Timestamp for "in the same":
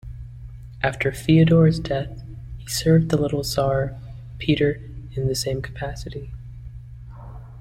5.13-5.61